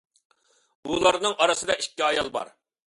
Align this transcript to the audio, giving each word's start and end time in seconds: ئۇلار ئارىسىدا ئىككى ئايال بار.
ئۇلار 0.89 1.21
ئارىسىدا 1.31 1.81
ئىككى 1.85 2.09
ئايال 2.11 2.35
بار. 2.41 2.57